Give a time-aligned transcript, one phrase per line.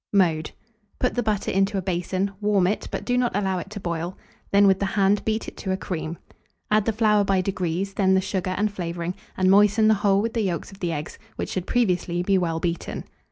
[0.11, 0.49] Mode.
[0.97, 4.17] Put the butter into a basin; warm it, but do not allow it to oil;
[4.49, 6.17] then with the hand beat it to a cream.
[6.71, 10.33] Add the flour by degrees, then the sugar and flavouring, and moisten the whole with
[10.33, 13.03] the yolks of the eggs, which should previously be well beaten.